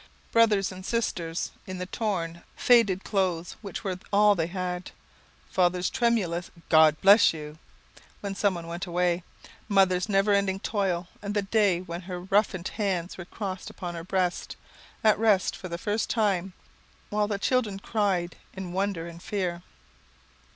[0.31, 4.89] Brothers and sisters, in the torn, faded clothes which were all they had;
[5.51, 7.59] father's tremulous "God bless you,"
[8.21, 9.21] when someone went away.
[9.69, 14.03] Mother's never ending toil, and the day when her roughened hands were crossed upon her
[14.03, 14.55] breast,
[15.03, 16.53] at rest for the first time,
[17.11, 19.61] while the children cried in wonder and fear.